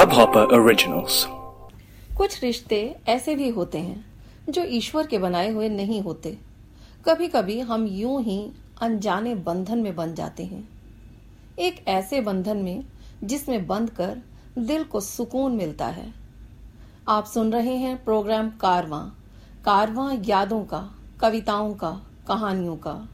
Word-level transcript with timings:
Hubhopper 0.00 0.44
Originals. 0.46 1.24
कुछ 2.16 2.42
रिश्ते 2.42 2.96
ऐसे 3.08 3.34
भी 3.36 3.48
होते 3.48 3.78
हैं 3.78 4.04
जो 4.48 4.64
ईश्वर 4.64 5.06
के 5.06 5.18
बनाए 5.18 5.50
हुए 5.50 5.68
नहीं 5.68 6.00
होते। 6.00 6.38
कभी 7.08 7.28
कभी 7.28 7.60
हम 7.60 7.86
यूँ 7.86 8.22
ही 8.22 8.52
अनजाने 8.80 9.34
बंधन 9.34 9.78
में 9.78 9.96
बन 9.96 10.14
जाते 10.14 10.44
हैं। 10.44 10.68
एक 11.58 11.88
ऐसे 11.88 12.20
बंधन 12.20 12.56
में 12.56 12.84
जिसमें 13.24 13.66
बंध 13.66 13.90
कर 13.90 14.18
दिल 14.58 14.84
को 14.84 15.00
सुकून 15.00 15.52
मिलता 15.52 15.86
है। 15.86 16.14
आप 17.08 17.24
सुन 17.24 17.52
रहे 17.52 17.76
हैं 17.76 18.04
प्रोग्राम 18.04 18.50
कारवां 18.50 19.04
कारवां 19.64 20.24
यादों 20.24 20.64
का, 20.64 20.90
कविताओं 21.20 21.74
का, 21.74 22.02
कहानियों 22.28 22.76
का। 22.76 23.08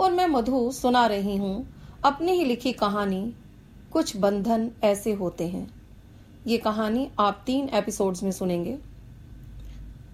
और 0.00 0.12
मैं 0.12 0.26
मधु 0.26 0.70
सुना 0.72 1.06
रही 1.06 1.36
हूँ 1.36 1.74
अपनी 2.04 2.32
ही 2.32 2.44
लिखी 2.44 2.72
कहानी, 2.72 3.34
कुछ 3.92 4.16
बंधन 4.16 4.70
ऐसे 4.84 5.12
होते 5.12 5.48
हैं। 5.48 5.81
ये 6.46 6.58
कहानी 6.58 7.10
आप 7.18 7.42
तीन 7.46 7.68
एपिसोड्स 7.68 8.22
में 8.22 8.32
सुनेंगे। 8.32 8.78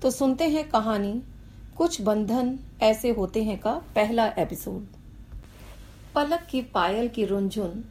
तो 0.03 0.11
सुनते 0.11 0.45
हैं 0.45 0.69
कहानी, 0.69 1.23
कुछ 1.77 2.01
बंधन 2.01 2.59
ऐसे 2.83 3.11
होते 3.11 3.43
हैं 3.43 3.61
का 3.61 3.73
पहला 3.73 4.27
एपिसोड 4.27 4.87
पलक 6.15 6.47
की 6.51 6.63
पायल 6.63 7.09
की 7.09 7.25
रुंझुन 7.25 7.85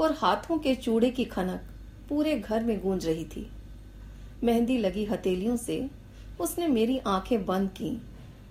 और 0.00 0.12
हाथों 0.12 0.58
के 0.58 0.74
चूड़े 0.74 1.10
की 1.10 1.24
खनक 1.24 1.60
पूरे 2.08 2.38
घर 2.38 2.64
में 2.64 2.80
गूंज 2.80 3.06
रही 3.06 3.24
थी। 3.24 3.50
मेहंदी 4.44 4.78
लगी 4.78 5.04
हथेलियों 5.04 5.56
से 5.56 5.90
उसने 6.40 6.68
मेरी 6.68 6.98
आँखें 6.98 7.46
बंद 7.46 7.70
की 7.70 8.02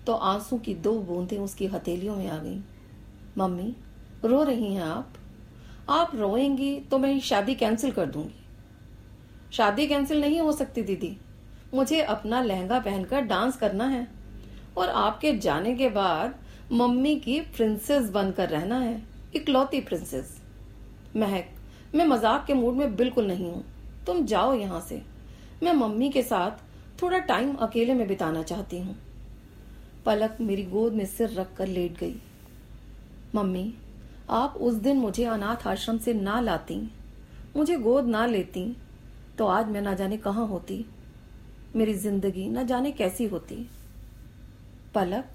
तो 0.08 0.14
आँसू 0.14 0.58
की 0.58 0.74
दो 0.74 1.00
बूंदें 1.00 1.38
उसकी 1.38 1.68
हथेलियों 1.68 2.16
में 2.16 2.28
आ 2.28 2.38
गईं। 2.38 2.62
मम्मी, 3.38 3.76
रो 4.26 4.44
रही 4.44 4.74
हैं 4.74 4.84
आप? 4.84 5.14
आप 5.90 6.12
रोएँगी 6.16 6.80
तो 6.80 6.98
मैं 6.98 7.20
शादी 7.20 7.56
कैंसिल 7.56 7.92
कर 7.92 8.06
दूँगी। 8.06 8.47
शादी 9.52 9.88
कैंसिल 9.88 10.22
नहीं 10.22 10.40
हो 10.42 10.52
सकती, 10.52 10.82
दीदी। 10.82 11.18
मुझे 11.74 12.02
अपना 12.02 12.42
लहंगा 12.42 12.80
पहनकर 12.80 13.22
डांस 13.22 13.58
करना 13.58 13.86
है। 13.86 14.08
और 14.78 14.90
आपके 14.90 15.32
जाने 15.38 15.76
के 15.76 15.90
बाद 15.90 16.36
मम्मी 16.72 17.16
की 17.16 17.40
प्रिंसेस 17.56 18.10
बनकर 18.10 18.50
रहना 18.50 18.80
है। 18.80 19.02
इकलौती 19.36 19.82
प्रिंसेस 19.82 20.42
महक, 21.16 21.46
मैं 21.96 22.06
मज़ाक 22.06 22.46
के 22.46 22.54
मूड 22.54 22.74
में 22.74 22.96
बिल्कुल 22.96 23.28
नहीं 23.28 23.52
हूँ। 23.52 23.64
तुम 24.08 24.26
जाओ 24.26 24.54
यहाँ 24.54 24.82
से। 24.82 25.02
मैं 25.64 25.74
मम्मी 25.74 26.10
के 26.10 26.22
साथ 26.24 26.64
थोड़ा 27.02 27.20
टाइम 27.20 27.56
अकेले 27.56 27.94
में 27.94 28.08
बिताना 28.08 28.44
चाहती 28.44 28.80
हूँ। 28.80 28.96
पलक 30.06 30.38
मेरी 30.42 30.64
गोद 30.64 30.94
में 30.94 31.06
सिर 31.06 31.30
रख 31.30 31.56
कर 31.58 31.68
लेट 31.68 31.98
गई। 31.98 32.16
मम्मी, 33.36 33.74
आप 34.30 34.58
उस 34.58 34.74
दिन 34.74 34.98
मुझे 34.98 35.26
अनाथ 35.26 35.68
आश्रम 35.68 35.98
से 35.98 36.14
ना 36.14 36.40
लाती। 36.40 36.80
मुझे 37.56 37.76
गोद 37.78 38.06
ना 38.06 38.26
लेती। 38.26 38.76
तो 39.38 39.46
आज 39.46 39.68
मैं 39.68 39.82
ना 39.82 39.94
जाने 39.94 40.18
कहाँ 40.18 40.48
होती? 40.48 40.86
मेरी 41.76 41.94
ज़िंदगी 41.94 42.50
ना 42.50 42.64
जाने 42.64 42.92
कैसी 42.92 43.26
होती? 43.26 43.56
पलक, 44.96 45.26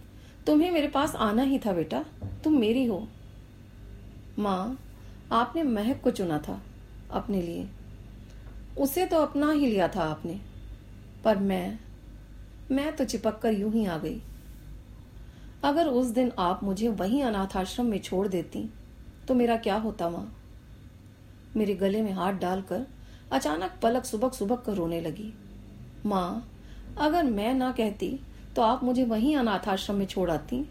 तुम्हें 0.47 0.71
मेरे 0.71 0.89
पास 0.89 1.15
आना 1.17 1.43
ही 1.43 1.59
था 1.59 1.73
बेटा। 1.73 2.05
तुम 2.45 2.59
मेरी 2.59 2.85
हो। 2.85 3.09
माँ, 4.39 4.79
आपने 5.33 5.63
महक 5.63 6.01
को 6.01 6.11
चुना 6.11 6.39
था 6.39 6.63
अपने 7.11 7.43
लिए। 7.43 7.69
उसे 8.79 9.07
तो 9.07 9.17
अपना 9.17 9.51
ही 9.53 9.67
लिया 9.67 9.89
था 9.89 10.03
आपने। 10.03 10.41
पर 11.25 11.37
मैं 11.37 11.79
मैं 12.71 12.97
तो 12.97 13.05
चिपक 13.05 13.39
कर 13.39 13.53
यूँ 13.53 13.73
ही 13.73 13.87
आ 13.87 13.99
गई। 13.99 14.21
अगर 15.65 15.87
उस 15.87 16.07
दिन 16.07 16.33
आप 16.39 16.65
मुझे 16.65 16.89
वहीं 16.89 17.23
अनाथ 17.23 17.57
आश्रम 17.57 17.87
में 17.87 17.99
छोड़ 17.99 18.29
देती 18.29 18.69
तो 19.29 19.35
मेरा 19.35 19.57
क्या 19.57 19.77
होता 19.77 20.09
माँ? 20.11 20.37
मेरे 21.57 21.75
गले 21.75 22.03
में 22.03 22.13
हाथ 22.13 22.33
डालकर 22.33 22.87
अचानक 23.33 23.79
पलक 23.83 24.05
सुबक 24.05 24.35
सुबक 24.35 24.63
कर 24.63 24.75
रोने 24.75 25.01
लगी। 25.01 25.33
माँ, 26.07 26.49
अगर 26.99 27.25
मैं 27.25 27.55
ना 27.55 27.71
कहती 27.73 28.19
तो 28.57 28.63
आप 28.63 28.83
मुझे 28.85 29.05
वहीं 29.05 29.37
अनाथ 29.37 29.69
आश्रम 29.69 29.97
में 29.97 30.07
छोड़ 30.07 30.31
आती। 30.31 30.65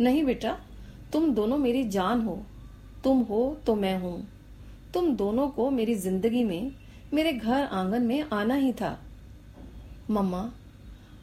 नहीं 0.00 0.24
बेटा, 0.24 0.56
तुम 1.12 1.32
दोनों 1.34 1.58
मेरी 1.58 1.82
जान 1.88 2.20
हो। 2.22 2.38
तुम 3.04 3.20
हो 3.20 3.56
तो 3.66 3.74
मैं 3.74 3.98
हूँ। 4.00 4.28
तुम 4.94 5.14
दोनों 5.16 5.48
को 5.48 5.70
मेरी 5.70 5.94
ज़िंदगी 5.94 6.44
में, 6.44 6.72
मेरे 7.14 7.32
घर 7.32 7.64
आँगन 7.64 8.02
में 8.02 8.24
आना 8.32 8.54
ही 8.54 8.72
था। 8.72 8.98
मम्मा, 10.10 10.50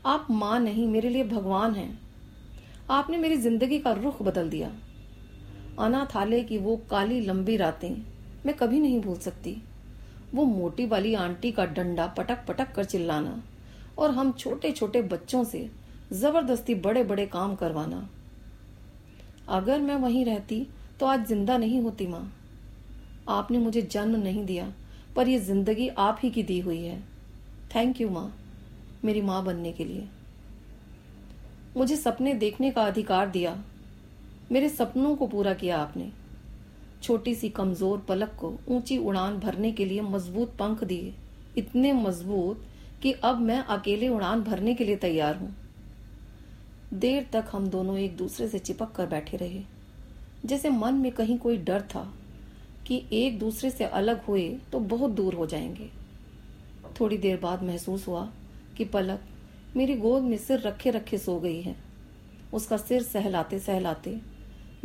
आप 0.06 0.28
माँ 0.32 0.60
नहीं, 0.60 0.88
मेरे 0.88 1.10
लिए 1.10 1.24
भगवान 1.24 1.76
हैं। 1.76 2.00
आपने 2.90 3.18
मेरी 3.18 3.38
ज़िंदगी 3.38 3.80
का 3.80 3.92
रुख 3.94 4.22
बदल 4.22 4.50
दिया। 4.50 4.72
अनाथालय 5.80 6.44
की 6.44 6.58
वो 6.58 6.76
काली 6.92 7.20
लंबी 7.22 7.58
रातें 7.58 7.90
मैं 8.46 8.56
कभी 8.56 8.80
नहीं 8.80 9.02
भूल 9.02 9.18
सकती। 9.18 9.56
वो 10.34 10.44
मोटी 10.46 10.86
वाली 10.86 11.14
आंटी 11.16 11.52
का 11.52 11.66
डंडा 11.68 12.06
पटक 12.08 12.46
पटक 12.48 12.72
कर 12.72 12.86
चिल्लाना 12.86 13.42
और 13.98 14.12
हम 14.12 14.32
छोटे 14.32 14.72
छोटे 14.72 15.02
बच्चों 15.04 15.44
से 15.44 15.70
ज़बरदस्ती 16.14 16.76
बड़े 16.78 17.04
बड़े 17.04 17.26
काम 17.28 17.56
करवाना। 17.56 18.08
अगर 19.50 19.80
मैं 19.80 19.96
वहीं 19.96 20.26
रहती 20.26 20.66
तो 21.00 21.06
आज 21.06 21.26
ज़िंदा 21.28 21.58
नहीं 21.58 21.82
होती 21.82 22.08
माँ। 22.08 22.32
आपने 23.30 23.58
मुझे 23.58 23.82
जन्म 23.82 24.20
नहीं 24.20 24.46
दिया, 24.46 24.72
पर 25.16 25.28
यह 25.28 25.40
ज़िंदगी 25.40 25.88
आप 25.90 26.20
ही 26.24 26.30
की 26.30 26.44
दी 26.44 26.60
हुई 26.60 26.82
है। 26.82 27.00
थैंक 27.76 28.02
यू 28.02 28.10
माँ, 28.10 28.32
मेरी 29.06 29.22
माँ 29.22 29.44
बनने 29.46 29.72
के 29.72 29.86
लिए। 29.86 30.08
मुझे 31.78 31.96
सपने 31.96 32.34
देखने 32.36 32.72
का 32.72 32.84
अधिकार 32.84 33.30
दिया। 33.30 33.58
मेरे 34.52 34.70
सपनों 34.70 35.16
को 35.16 35.28
पूरा 35.28 35.54
किया 35.54 35.78
आपने। 35.78 36.12
छोटी 37.04 37.36
सी 37.36 37.50
कमज़ोर 37.50 38.00
पलक 38.00 38.36
को 38.40 38.54
ऊँची 38.68 38.98
उड़ान 38.98 39.38
भरने 39.40 39.72
के 39.72 39.86
लिए 39.86 40.02
मज़बूत 40.02 40.56
पंख 40.56 40.84
दिए। 40.84 41.14
इतने 41.58 41.94
मज़बूत 41.94 42.66
कि 43.02 43.12
अब 43.12 43.40
मैं 43.40 43.60
अकेले 43.60 44.08
उड़ान 44.10 44.42
भरने 44.44 44.74
के 44.76 44.86
लिए 44.86 44.96
तैयार 44.96 45.36
हूँ। 45.36 45.56
देर 46.94 47.28
तक 47.34 47.46
हम 47.52 47.68
दोनों 47.68 47.98
एक 47.98 48.16
दूसरे 48.18 48.48
से 48.48 48.60
चिपक 48.60 48.92
कर 48.92 49.08
बैठे 49.08 49.38
रहे। 49.38 49.62
जैसे 50.46 50.70
मन 50.70 50.94
में 50.94 51.12
कहीं 51.12 51.38
कोई 51.38 51.58
डर 51.58 51.82
था 51.82 52.12
कि 52.88 53.04
एक 53.14 53.40
दूसरे 53.40 53.70
से 53.70 53.84
अलग 53.84 54.24
हुए 54.26 54.48
तो 54.72 54.80
बहुत 54.80 55.12
दूर 55.12 55.34
हो 55.34 55.46
जाएँगे। 55.46 55.90
थोड़ी 57.00 57.18
देर 57.18 57.40
बाद 57.40 57.64
महसूस 57.64 58.08
हुआ 58.08 58.28
कि 58.78 58.86
पलक 58.86 59.20
मेरी 59.76 59.96
गोद 59.96 60.24
में 60.24 60.38
सिर 60.38 60.60
रखे 60.60 60.92
रखे 60.92 61.18
सो 61.18 61.40
गई 61.40 61.62
है। 61.62 61.76
उसका 62.54 62.78
सिर 62.78 63.02
सहलाते 63.04 63.60
सहलाते 63.60 64.16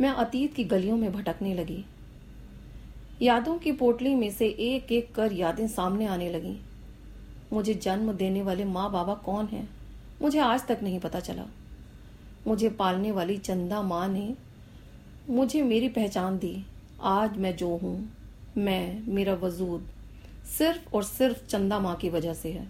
मैं 0.01 0.09
अतीत 0.09 0.53
की 0.53 0.63
गलियों 0.63 0.97
में 0.97 1.11
भटकने 1.13 1.53
लगी। 1.53 1.83
यादों 3.23 3.57
की 3.57 3.71
पोटली 3.71 4.15
में 4.15 4.31
से 4.31 4.47
एक 4.47 4.91
एक 4.91 5.15
कर 5.15 5.33
यादें 5.33 5.67
सामने 5.67 6.05
आने 6.05 6.29
लगी। 6.29 6.61
मुझे 7.53 7.73
जन्म 7.73 8.13
देने 8.13 8.41
वाले 8.41 8.65
माँ 8.65 8.91
बाबा 8.91 9.13
कौन 9.13 9.45
हैं? 9.45 9.69
मुझे 10.21 10.39
आज 10.39 10.67
तक 10.67 10.79
नहीं 10.83 10.99
पता 10.99 11.19
चला। 11.19 11.45
मुझे 12.47 12.69
पालने 12.69 13.11
वाली 13.11 13.37
चंदा 13.37 13.81
माँ 13.81 14.07
ने 14.07 14.35
मुझे 15.29 15.63
मेरी 15.63 15.89
पहचान 15.89 16.37
दी। 16.37 16.65
आज 17.01 17.37
मैं 17.37 17.55
जो 17.55 17.75
हूँ, 17.75 18.09
मैं, 18.57 19.03
मेरा 19.07 19.33
वजूद 19.33 19.87
सिर्फ़ 20.57 20.95
और 20.95 21.03
सिर्फ़ 21.03 21.45
चंदा 21.45 21.79
माँ 21.79 21.95
की 21.95 22.09
वजह 22.09 22.33
से 22.33 22.51
है। 22.51 22.67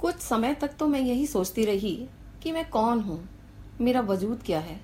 कुछ 0.00 0.14
समय 0.14 0.54
तक 0.54 0.70
तो 0.78 0.86
मैं 0.86 1.00
यही 1.00 1.26
सोचती 1.26 1.64
रही 1.64 2.06
कि 2.42 2.52
मैं 2.52 2.70
कौन 2.70 3.00
हूँ? 3.00 3.28
मेरा 3.80 4.00
वजूद 4.00 4.42
क्या 4.46 4.60
है? 4.60 4.80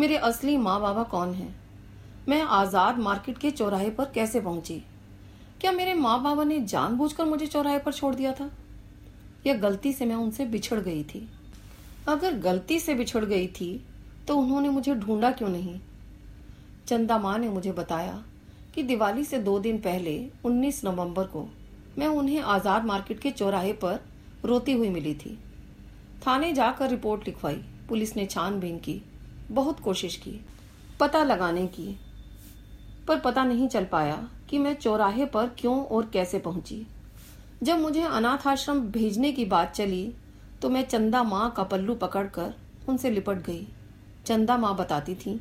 मेरे 0.00 0.16
असली 0.16 0.56
माँ 0.56 0.80
बाबा 0.80 1.02
कौन 1.02 1.34
हैं? 1.34 1.65
मैं 2.28 2.40
आज़ाद 2.42 2.98
मार्केट 2.98 3.36
के 3.38 3.50
चौराहे 3.50 3.90
पर 3.90 4.04
कैसे 4.04 4.40
पहुँची? 4.40 4.82
क्या 5.60 5.72
मेरे 5.72 5.92
माँ 5.94 6.22
बाबा 6.22 6.44
ने 6.44 6.58
जानबूझकर 6.60 7.24
मुझे 7.24 7.46
चौराहे 7.46 7.78
पर 7.78 7.92
छोड़ 7.92 8.14
दिया 8.14 8.32
था? 8.32 8.50
या 9.46 9.54
गलती 9.54 9.92
से 9.92 10.06
मैं 10.06 10.14
उनसे 10.14 10.44
बिछड़ 10.44 10.78
गई 10.80 11.02
थी? 11.04 11.28
अगर 12.08 12.38
गलती 12.38 12.78
से 12.80 12.94
बिछड़ 12.94 13.24
गई 13.24 13.46
थी 13.50 13.68
तो 14.28 14.36
उन्होंने 14.36 14.68
मुझे 14.68 14.94
ढूंढा 14.94 15.30
क्यों 15.30 15.48
नहीं? 15.48 15.78
चंदा 16.88 17.18
माँ 17.18 17.36
ने 17.38 17.48
मुझे 17.48 17.72
बताया 17.72 18.22
कि 18.74 18.82
दिवाली 18.82 19.24
से 19.24 19.38
दो 19.38 19.58
दिन 19.58 19.78
पहले 19.78 20.18
19 20.44 20.84
नवंबर 20.84 21.24
को, 21.26 21.46
मैं 21.98 22.06
उन्हें 22.06 22.40
आज़ाद 22.40 22.84
मार्केट 22.84 23.20
के 23.20 23.30
चौराहे 23.30 23.72
पर 23.74 24.00
रोती 24.44 24.72
हुई 24.72 24.88
मिली 24.88 25.14
थी। 25.14 25.38
थाने 26.26 26.52
जाकर 26.52 26.90
रिपोर्ट 26.90 27.26
लिखवाई। 27.26 27.62
पुलिस 27.88 28.16
ने 28.16 28.26
छानबीन 28.26 28.78
की, 28.78 29.00
बहुत 29.50 29.80
कोशिश 29.80 30.16
की, 30.16 30.40
पता 31.00 31.22
लगाने 31.24 31.66
की 31.68 31.96
पर 33.08 33.18
पता 33.18 33.44
नहीं 33.44 33.68
चल 33.68 33.84
पाया 33.84 34.16
कि 34.50 34.58
मैं 34.58 34.74
चौराहे 34.74 35.24
पर 35.26 35.46
क्यों 35.58 35.82
और 35.86 36.10
कैसे 36.12 36.38
पहुँची। 36.38 36.86
जब 37.62 37.78
मुझे 37.78 38.02
अनाथ 38.02 38.46
आश्रम 38.46 38.80
भेजने 38.90 39.32
की 39.32 39.44
बात 39.44 39.72
चली 39.72 40.12
तो 40.62 40.68
मैं 40.70 40.82
चंदा 40.84 41.22
माँ 41.22 41.50
का 41.56 41.62
पल्लू 41.64 41.94
पकड़कर 41.94 42.54
उनसे 42.88 43.10
लिपट 43.10 43.42
गई। 43.46 43.66
चंदा 44.26 44.56
माँ 44.56 44.74
बताती 44.76 45.14
थी 45.14 45.40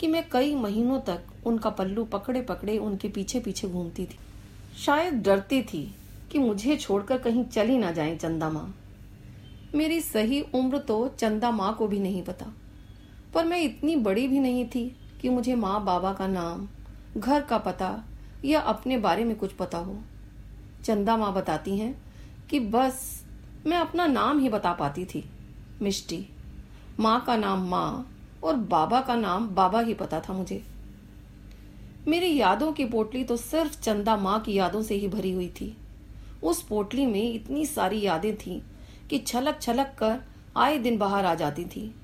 कि 0.00 0.06
मैं 0.06 0.28
कई 0.30 0.54
महीनों 0.54 0.98
तक 1.00 1.46
उनका 1.46 1.70
पल्लू 1.70 2.04
पकड़े 2.04 2.42
पकड़े 2.42 2.76
उनके 2.78 3.08
पीछे 3.08 3.40
पीछे 3.40 3.68
घूमती 3.68 4.04
थी। 4.04 4.18
शायद 4.78 5.22
डरती 5.22 5.62
थी 5.62 5.84
कि 6.30 6.38
मुझे 6.38 6.76
छोड़कर 6.76 7.18
कहीं 7.18 7.44
चली 7.44 7.78
ना 7.78 7.90
जाए 7.92 8.16
चंदा 8.16 8.48
माँ। 8.50 8.74
मेरी 9.74 10.00
सही 10.00 10.40
उम्र 10.54 10.78
तो 10.78 11.06
चंदा 11.18 11.50
माँ 11.50 11.74
को 11.74 11.86
भी 11.86 11.98
नहीं 11.98 12.22
पता, 12.22 12.46
पर 13.34 13.44
मैं 13.44 13.60
इतनी 13.60 13.96
बड़ी 13.98 14.26
भी 14.28 14.40
नहीं 14.40 14.64
थी 14.66 14.84
कि 15.20 15.28
मुझे 15.28 15.54
माँ 15.54 15.84
बाबा 15.84 16.12
का 16.12 16.26
नाम 16.26 16.66
घर 17.16 17.40
का 17.40 17.58
पता 17.58 18.04
या 18.44 18.60
अपने 18.60 18.96
बारे 18.96 19.24
में 19.24 19.36
कुछ 19.36 19.52
पता 19.52 19.78
हो। 19.78 19.96
चंदा 20.84 21.16
माँ 21.16 21.32
बताती 21.34 21.78
हैं 21.78 21.94
कि 22.50 22.60
बस 22.60 23.24
मैं 23.66 23.76
अपना 23.76 24.06
नाम 24.06 24.38
ही 24.38 24.48
बता 24.48 24.72
पाती 24.72 25.04
थी, 25.04 25.24
मिष्टी। 25.82 26.26
माँ 27.00 27.24
का 27.24 27.36
नाम 27.36 27.68
माँ 27.68 28.14
और 28.44 28.56
बाबा 28.56 29.00
का 29.00 29.16
नाम 29.16 29.48
बाबा 29.48 29.80
ही 29.80 29.94
पता 29.94 30.20
था 30.20 30.32
मुझे। 30.32 30.62
मेरी 32.08 32.36
यादों 32.36 32.72
की 32.72 32.84
पोटली 32.84 33.24
तो 33.24 33.36
सिर्फ़ 33.36 33.80
चंदा 33.80 34.16
माँ 34.16 34.40
की 34.40 34.52
यादों 34.52 34.82
से 34.82 34.94
ही 34.94 35.08
भरी 35.08 35.32
हुई 35.32 35.48
थी। 35.48 35.76
उस 36.42 36.62
पोटली 36.62 37.06
में 37.06 37.32
इतनी 37.32 37.66
सारी 37.66 38.00
यादें 38.00 38.36
थी 38.36 38.62
कि 39.10 39.18
छलक 39.18 39.58
छलक 39.60 39.94
कर 39.98 40.18
आए 40.56 40.78
दिन 40.78 40.98
बाहर 40.98 41.24
आ 41.24 41.34
जाती 41.34 41.64
थी। 41.64 41.94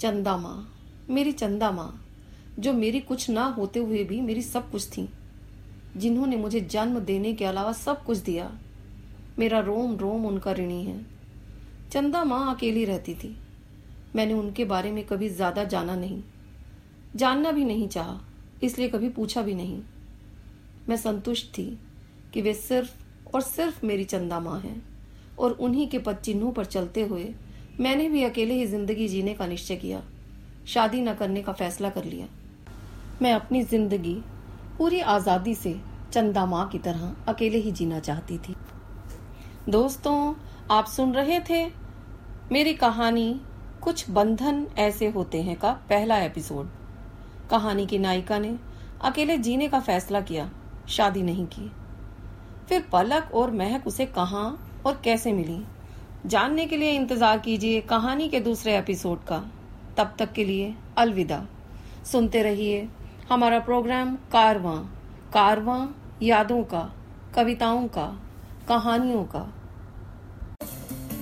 चंदा 0.00 0.36
माँ, 0.36 0.72
मेरी 1.10 1.32
चंदा 1.32 1.70
माँ। 1.70 2.09
जो 2.60 2.72
मेरी 2.72 3.00
कुछ 3.00 3.28
ना 3.30 3.44
होते 3.48 3.80
हुए 3.80 4.02
भी 4.04 4.20
मेरी 4.20 4.42
सब 4.42 4.70
कुछ 4.70 4.86
थी, 4.88 5.08
जिन्होंने 5.96 6.36
मुझे 6.36 6.60
जन्म 6.60 6.98
देने 7.00 7.32
के 7.32 7.44
अलावा 7.44 7.72
सब 7.72 8.04
कुछ 8.04 8.18
दिया। 8.18 8.50
मेरा 9.38 9.60
रोम 9.60 9.96
रोम 9.96 10.26
उनका 10.26 10.52
ऋणी 10.52 10.82
है। 10.84 11.00
चंदा 11.92 12.24
माँ 12.24 12.54
अकेली 12.54 12.84
रहती 12.84 13.14
थी। 13.14 13.36
मैंने 14.16 14.34
उनके 14.34 14.64
बारे 14.64 14.90
में 14.92 15.04
कभी 15.04 15.28
ज़्यादा 15.28 15.64
जाना 15.64 15.94
नहीं। 15.96 16.22
जानना 17.16 17.52
भी 17.52 17.64
नहीं 17.64 17.88
चाहा, 17.88 18.20
इसलिए 18.62 18.88
कभी 18.88 19.08
पूछा 19.08 19.42
भी 19.42 19.54
नहीं। 19.54 19.80
मैं 20.88 20.96
संतुष्ट 20.96 21.46
थी 21.48 21.78
कि 22.34 22.42
वे 22.42 22.54
सिर्फ़ 22.54 23.34
और 23.34 23.40
सिर्फ़ 23.40 23.86
मेरी 23.86 24.04
चंदा 24.04 24.40
माँ 24.40 24.58
हैं 24.60 24.82
और 25.38 25.52
उन्हीं 25.52 25.88
के 25.88 25.98
पद 25.98 26.16
चिन्हों 26.16 26.52
पर 26.52 26.64
चलते 26.64 27.02
हुए 27.02 27.28
मैंने 27.80 28.08
भी 28.08 28.22
अकेले 28.24 28.54
ही 28.54 28.66
ज़िंदगी 28.66 29.08
जीने 29.08 29.34
का 29.34 29.46
निश्चय 29.46 29.76
किया। 29.76 30.02
शादी 30.66 31.00
न 31.00 31.14
करने 31.14 31.42
का 31.42 31.52
फैसला 31.52 31.90
कर 31.90 32.04
लिया। 32.04 32.26
मैं 33.22 33.32
अपनी 33.32 33.62
ज़िंदगी 33.62 34.14
पूरी 34.78 35.00
आज़ादी 35.00 35.54
से 35.54 35.74
चंदा 36.12 36.44
माँ 36.46 36.68
की 36.68 36.78
तरह 36.78 37.14
अकेले 37.28 37.58
ही 37.58 37.70
जीना 37.70 37.98
चाहती 37.98 38.36
थी। 38.38 38.54
दोस्तों, 39.68 40.34
आप 40.70 40.86
सुन 40.86 41.12
रहे 41.14 41.40
थे 41.40 41.64
मेरी 42.52 42.72
कहानी, 42.74 43.40
कुछ 43.82 44.10
बंधन 44.10 44.66
ऐसे 44.78 45.08
होते 45.08 45.42
हैं 45.42 45.56
का 45.56 45.72
पहला 45.88 46.18
एपिसोड। 46.18 46.68
कहानी 47.50 47.86
की 47.86 47.98
नायिका 47.98 48.38
ने 48.38 48.56
अकेले 49.02 49.36
जीने 49.38 49.68
का 49.68 49.80
फैसला 49.80 50.20
किया, 50.20 50.50
शादी 50.88 51.22
नहीं 51.22 51.46
की। 51.46 51.70
फिर 52.68 52.84
पलक 52.92 53.30
और 53.34 53.50
महक 53.50 53.86
उसे 53.86 54.06
कहा 54.06 54.44
और 54.86 55.00
कैसे 55.04 55.32
मिली? 55.32 55.62
जानने 56.26 56.66
के 56.66 56.76
लिए 56.76 56.92
इंतज़ार 56.92 57.38
कीजिए 57.38 57.80
कहानी 57.80 58.28
के 58.28 58.40
दूसरे 58.40 58.78
एपिसोड 58.78 59.24
का। 59.24 59.44
तब 59.96 60.14
तक 60.18 60.32
के 60.32 60.44
लिए 60.44 60.74
अलविदा। 60.96 61.46
सुनते 62.04 62.42
रहिए 62.42 62.88
हमारा 63.30 63.58
प्रोग्राम 63.58 64.14
कारवां 64.32 64.76
कारवां 65.32 65.86
यादों 66.22 66.62
का, 66.64 66.80
कविताओं 67.34 67.86
का, 67.88 68.06
कहानियों 68.68 69.24
का। 69.24 69.42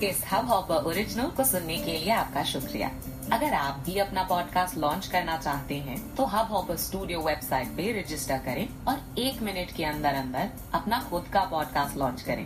इस 0.03 0.23
हब 0.31 0.45
हॉपर 0.45 0.75
ओरिजिनल 0.75 1.27
को 1.27 1.43
सुनने 1.43 1.77
के 1.77 1.97
लिए 1.97 2.11
आपका 2.11 2.43
शुक्रिया। 2.43 2.89
अगर 3.31 3.53
आप 3.53 3.79
भी 3.85 3.97
अपना 3.99 4.23
पॉडकास्ट 4.23 4.77
लॉन्च 4.77 5.07
करना 5.07 5.37
चाहते 5.37 5.75
हैं 5.75 6.15
तो 6.15 6.25
हब 6.25 6.51
हॉपर 6.51 6.75
स्टूडियो 6.75 7.19
वेबसाइट 7.19 7.67
पे 7.67 7.91
रजिस्टर 8.01 8.37
करें 8.37 8.67
और 8.87 9.19
एक 9.19 9.41
मिनट 9.41 9.75
के 9.75 9.85
अंदर 9.85 10.13
अंदर 10.15 10.49
अपना 10.73 11.01
खुद 11.09 11.27
का 11.33 11.41
पॉडकास्ट 11.41 11.97
लॉन्च 11.97 12.21
करें। 12.21 12.45